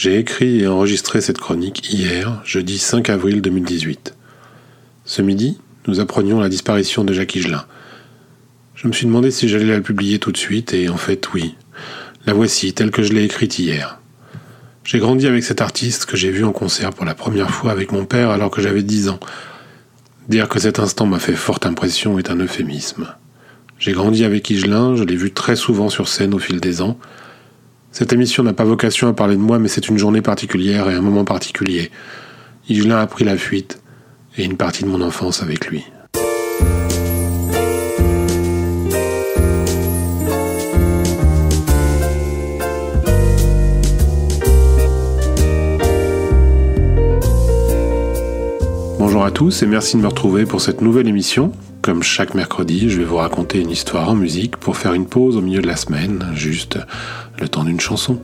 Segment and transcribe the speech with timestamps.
[0.00, 4.14] J'ai écrit et enregistré cette chronique hier, jeudi 5 avril 2018.
[5.04, 7.66] Ce midi, nous apprenions la disparition de Jacques Higelin.
[8.74, 11.54] Je me suis demandé si j'allais la publier tout de suite, et en fait, oui.
[12.24, 14.00] La voici, telle que je l'ai écrite hier.
[14.84, 17.92] J'ai grandi avec cet artiste que j'ai vu en concert pour la première fois avec
[17.92, 19.20] mon père alors que j'avais 10 ans.
[20.30, 23.06] Dire que cet instant m'a fait forte impression est un euphémisme.
[23.78, 26.98] J'ai grandi avec Higelin, je l'ai vu très souvent sur scène au fil des ans,
[27.92, 30.94] cette émission n'a pas vocation à parler de moi, mais c'est une journée particulière et
[30.94, 31.90] un moment particulier.
[32.68, 33.80] Higelin a pris la fuite,
[34.36, 35.84] et une partie de mon enfance avec lui.
[48.98, 51.52] Bonjour à tous et merci de me retrouver pour cette nouvelle émission.
[51.82, 55.38] Comme chaque mercredi, je vais vous raconter une histoire en musique pour faire une pause
[55.38, 56.78] au milieu de la semaine, juste
[57.40, 58.20] le temps d'une chanson.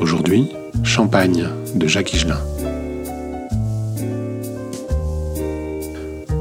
[0.00, 0.48] Aujourd'hui,
[0.82, 2.40] Champagne de Jacques Higelin.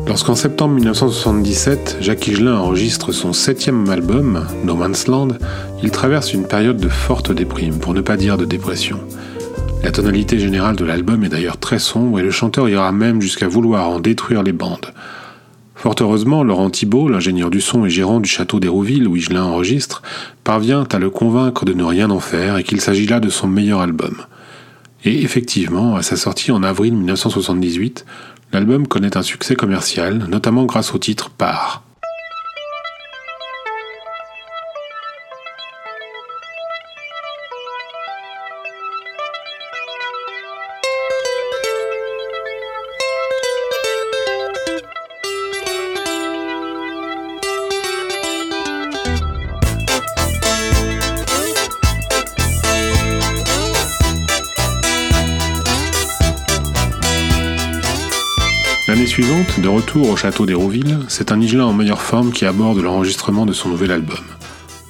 [0.08, 5.30] Lorsqu'en septembre 1977, Jacques Higelin enregistre son septième album, No Man's Land,
[5.84, 9.00] il traverse une période de forte déprime, pour ne pas dire de dépression.
[9.83, 13.47] La tonalité générale de l'album est d'ailleurs très sombre et le chanteur ira même jusqu'à
[13.47, 14.94] vouloir en détruire les bandes.
[15.75, 20.02] Fort heureusement, Laurent Thibault, l'ingénieur du son et gérant du château d'Hérouville où Higelin enregistre,
[20.44, 23.48] parvient à le convaincre de ne rien en faire et qu'il s'agit là de son
[23.48, 24.16] meilleur album.
[25.05, 28.05] Et effectivement, à sa sortie en avril 1978,
[28.53, 31.87] l'album connaît un succès commercial, notamment grâce au titre Par.
[59.23, 63.48] Suivante, de retour au château d'Hérouville, c'est un Higelin en meilleure forme qui aborde l'enregistrement
[63.48, 64.23] de son nouvel album.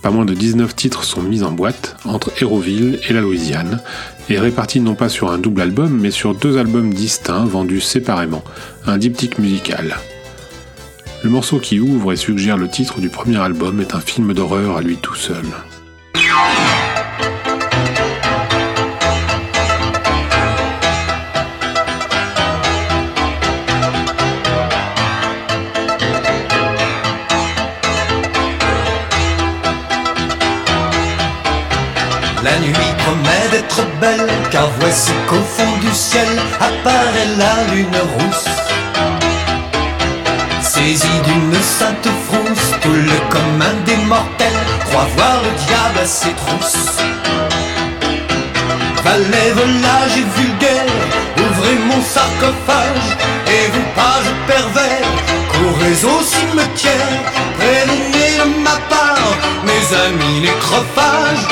[0.01, 3.79] Pas moins de 19 titres sont mis en boîte entre Hérouville et la Louisiane,
[4.27, 8.43] et répartis non pas sur un double album, mais sur deux albums distincts vendus séparément,
[8.85, 9.95] un diptyque musical.
[11.23, 14.75] Le morceau qui ouvre et suggère le titre du premier album est un film d'horreur
[14.75, 15.45] à lui tout seul.
[32.43, 36.27] La nuit promet d'être belle, car voici qu'au fond du ciel
[36.59, 38.45] apparaît la lune rousse.
[40.61, 46.33] Saisi d'une sainte frousse, tout le commun des mortels croit voir le diable à ses
[46.33, 47.01] trousses.
[49.03, 50.93] Valets, volage et vulgaire,
[51.37, 53.07] ouvrez mon sarcophage,
[53.47, 55.11] et vous pages pervers,
[55.51, 57.13] courez au cimetière,
[57.57, 59.33] prévenez de ma part,
[59.63, 61.47] mes amis nécrophages,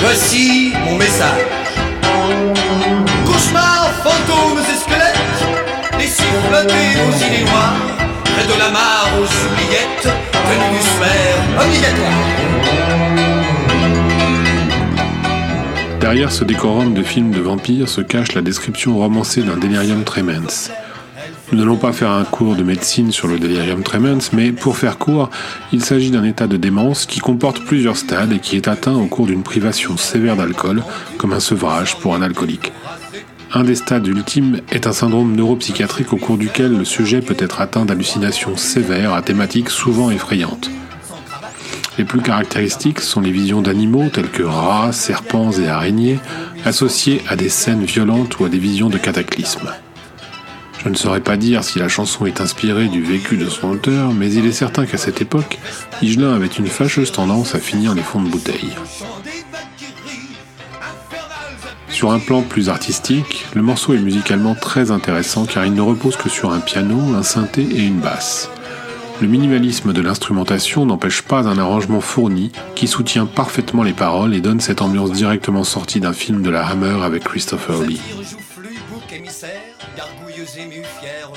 [0.00, 1.46] Voici mon message.
[3.26, 5.40] Cauchemars, fantômes et squelettes,
[5.98, 7.76] laissez flotter vos idées noires,
[8.24, 12.26] près de la mare aux oubliettes, tenue du sphère obligatoire.
[16.00, 20.70] Derrière ce décorum de film de vampires se cache la description romancée d'un délirium tremens.
[21.50, 24.98] Nous n'allons pas faire un cours de médecine sur le délirium tremens, mais pour faire
[24.98, 25.30] court,
[25.72, 29.06] il s'agit d'un état de démence qui comporte plusieurs stades et qui est atteint au
[29.06, 30.82] cours d'une privation sévère d'alcool,
[31.16, 32.72] comme un sevrage pour un alcoolique.
[33.54, 37.62] Un des stades ultimes est un syndrome neuropsychiatrique au cours duquel le sujet peut être
[37.62, 40.70] atteint d'hallucinations sévères à thématiques souvent effrayantes.
[41.96, 46.20] Les plus caractéristiques sont les visions d'animaux tels que rats, serpents et araignées,
[46.66, 49.72] associées à des scènes violentes ou à des visions de cataclysmes.
[50.82, 54.12] Je ne saurais pas dire si la chanson est inspirée du vécu de son auteur,
[54.12, 55.58] mais il est certain qu'à cette époque,
[56.00, 58.74] Higelin avait une fâcheuse tendance à finir les fonds de bouteille.
[61.90, 66.16] Sur un plan plus artistique, le morceau est musicalement très intéressant car il ne repose
[66.16, 68.50] que sur un piano, un synthé et une basse.
[69.20, 74.40] Le minimalisme de l'instrumentation n'empêche pas un arrangement fourni qui soutient parfaitement les paroles et
[74.40, 78.00] donne cette ambiance directement sortie d'un film de la Hammer avec Christopher Lee.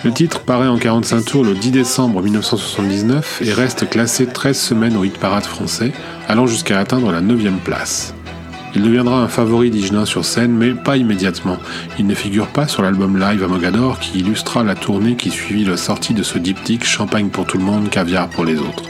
[0.04, 4.96] Le titre paraît en 45 tours le 10 décembre 1979 et reste classé 13 semaines
[4.96, 5.92] au hit parade français,
[6.28, 8.14] allant jusqu'à atteindre la 9 place.
[8.74, 11.58] Il deviendra un favori d'Higelin sur scène, mais pas immédiatement.
[12.00, 15.66] Il ne figure pas sur l'album live à Mogador qui illustra la tournée qui suivit
[15.66, 18.84] la sortie de ce diptyque Champagne pour tout le monde, caviar pour les autres.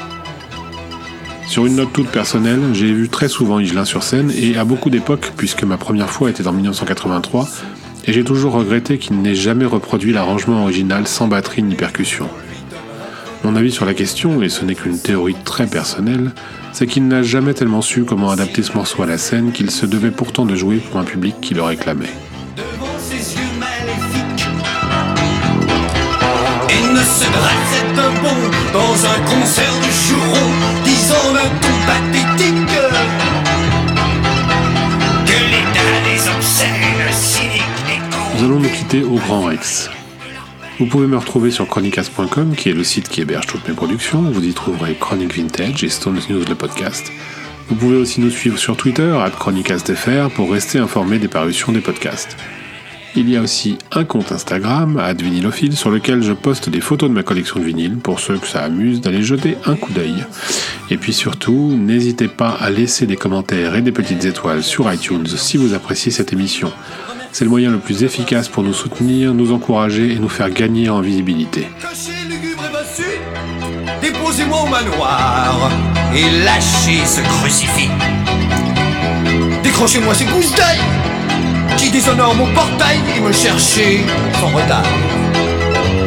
[1.47, 4.89] Sur une note toute personnelle, j'ai vu très souvent Higelin sur scène et à beaucoup
[4.89, 7.47] d'époques, puisque ma première fois était en 1983,
[8.05, 12.27] et j'ai toujours regretté qu'il n'ait jamais reproduit l'arrangement original sans batterie ni percussion.
[13.43, 16.31] Mon avis sur la question, et ce n'est qu'une théorie très personnelle,
[16.73, 19.85] c'est qu'il n'a jamais tellement su comment adapter ce morceau à la scène qu'il se
[19.85, 22.05] devait pourtant de jouer pour un public qui le réclamait.
[26.69, 27.25] Et ne se
[28.21, 29.81] bond dans un concert
[38.41, 39.91] Nous allons nous quitter au Grand Rex.
[40.79, 44.23] Vous pouvez me retrouver sur chronicast.com, qui est le site qui héberge toutes mes productions.
[44.23, 47.11] Vous y trouverez Chronic Vintage et Stones News le podcast.
[47.67, 52.35] Vous pouvez aussi nous suivre sur Twitter, chronicastfr, pour rester informé des parutions des podcasts.
[53.15, 57.09] Il y a aussi un compte Instagram, at vinylophile, sur lequel je poste des photos
[57.09, 60.25] de ma collection de vinyles, pour ceux que ça amuse d'aller jeter un coup d'œil.
[60.89, 65.27] Et puis surtout, n'hésitez pas à laisser des commentaires et des petites étoiles sur iTunes
[65.27, 66.71] si vous appréciez cette émission.
[67.33, 70.89] C'est le moyen le plus efficace pour nous soutenir, nous encourager et nous faire gagner
[70.89, 71.67] en visibilité.
[71.81, 75.71] Caché, lugubre et déposez-moi au manoir
[76.13, 77.89] et lâchez ce crucifix.
[79.63, 80.79] Décrochez-moi ces gousses d'ail
[81.77, 84.01] qui déshonorent mon portail et me cherchez
[84.39, 84.83] sans retard.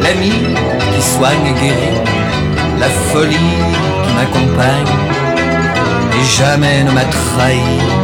[0.03, 2.01] L'ami qui soigne et guérit,
[2.79, 3.37] la folie
[4.07, 4.95] qui m'accompagne
[6.13, 8.04] et jamais ne m'a trahi.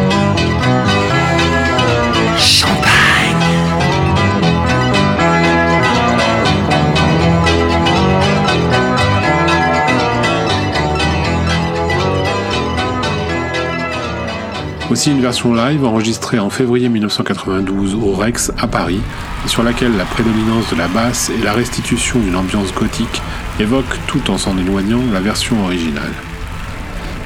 [14.91, 19.01] Aussi une version live enregistrée en février 1992 au Rex à Paris,
[19.47, 23.23] sur laquelle la prédominance de la basse et la restitution d'une ambiance gothique
[23.61, 26.13] évoquent tout en s'en éloignant la version originale.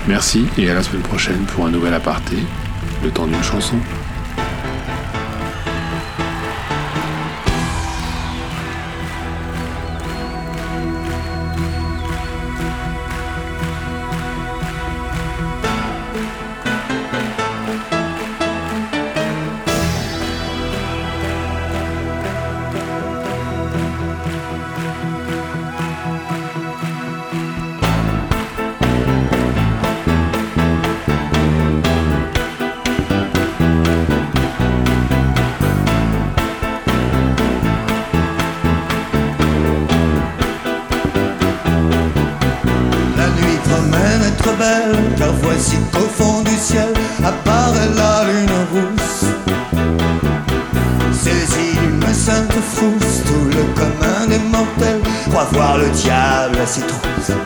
[0.06, 2.36] Merci et à la semaine prochaine pour un nouvel aparté,
[3.02, 3.76] le temps d'une chanson.
[45.18, 49.24] Car voici qu'au fond du ciel apparaît la lune rousse.
[51.12, 55.00] Saisi d'une sainte frousse, tout le commun des mortels
[55.30, 57.36] croit voir le diable à ses trousses.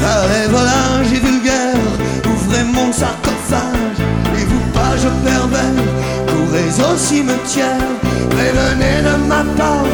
[0.00, 1.84] Allez, volage et vulgaire,
[2.26, 3.98] ouvrez mon sarcophage,
[4.38, 5.84] et vous pages pervers,
[6.26, 7.88] courez au cimetière,
[8.30, 9.86] prévenez de ma part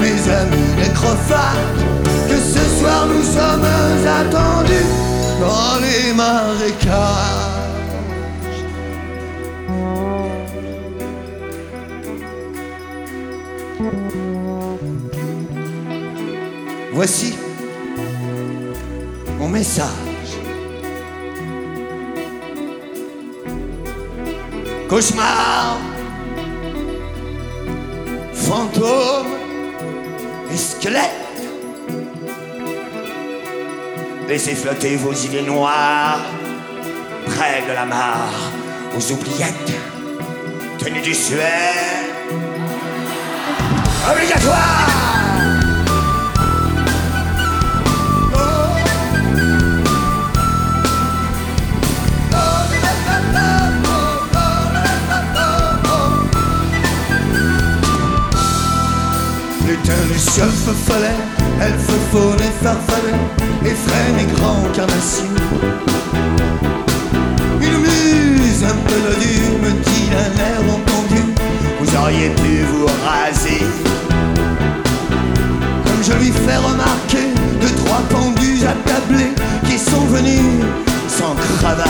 [0.00, 2.07] mes amis nécrophages,
[2.88, 3.64] soir nous sommes
[4.20, 4.88] attendus
[5.40, 7.48] dans les marécages.
[16.92, 17.34] Voici
[19.38, 19.86] mon message.
[24.88, 25.76] Cauchemar,
[28.32, 29.26] fantôme
[30.50, 31.27] et squelette.
[34.28, 36.20] Laissez flotter vos idées noires
[37.24, 38.52] près de la mare
[38.94, 39.72] aux oubliettes
[40.78, 42.04] tenues du suaire
[44.12, 44.88] obligatoire.
[61.58, 63.18] Follet, elfe faune et farfadet,
[63.64, 65.24] effraie et grands carnassiers.
[67.60, 71.22] Une muse un peu dodue me dit d'un air entendu,
[71.80, 73.64] vous auriez pu vous raser.
[75.84, 77.28] Comme je lui fais remarquer
[77.60, 79.32] deux, trois pendus attablés
[79.66, 80.64] qui sont venus
[81.08, 81.88] sans cravate.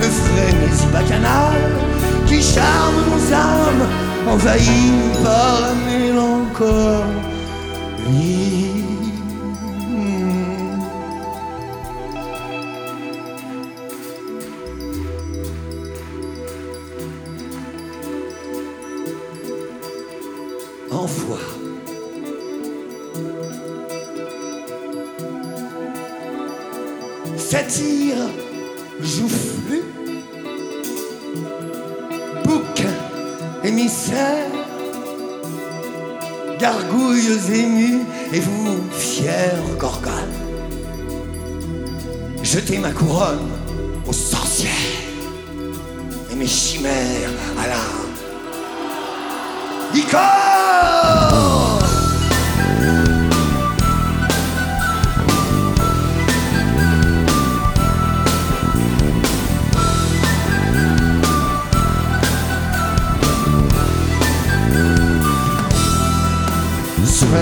[0.01, 1.73] de frénésie bacchanale,
[2.27, 3.87] qui charme nos âmes,
[4.29, 4.93] envahies
[5.23, 6.37] par la mélancolie.
[27.69, 28.29] Satire,
[29.01, 29.83] joufflu,
[32.45, 32.85] bouc
[33.65, 34.51] émissaire,
[36.59, 39.33] gargouilles émues et vous, fiers
[39.79, 40.13] gorgone,
[42.43, 43.51] jetez ma couronne
[44.07, 44.73] aux sorcières
[46.31, 47.77] et mes chimères à la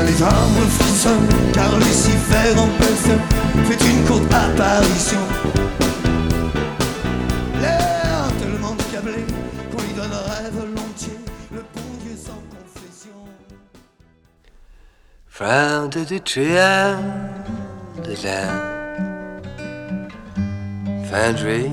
[0.03, 3.21] les arbres frissonnent, car Lucifer en personne
[3.67, 5.25] fait une courte apparition.
[7.61, 9.25] L'air tellement câblé
[9.71, 11.21] qu'on lui donnerait volontiers
[11.53, 13.19] le bon Dieu sans confession.
[15.29, 16.99] From the trial,
[18.03, 18.75] the land,
[21.11, 21.71] Fandry,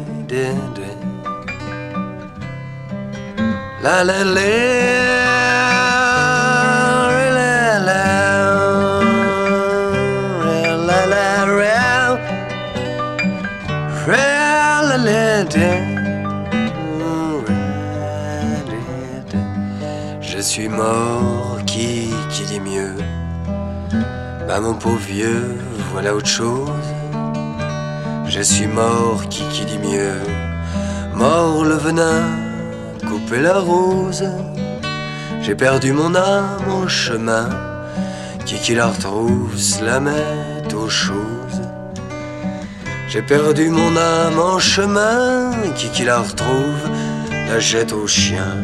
[3.83, 5.20] la la la.
[20.21, 22.95] Je suis mort, qui, qui dit mieux?
[24.47, 25.57] Bah mon pauvre vieux,
[25.91, 26.69] voilà autre chose.
[28.27, 30.21] Je suis mort, qui, qui dit mieux?
[31.13, 32.23] Mort le venin,
[33.07, 34.23] couper la rose.
[35.41, 37.49] J'ai perdu mon âme en chemin.
[38.45, 39.53] Qui qui la retrouve,
[39.83, 41.61] la met aux choses.
[43.11, 45.51] J'ai perdu mon âme en chemin.
[45.75, 46.89] Qui qui la retrouve,
[47.49, 48.55] la jette au chien.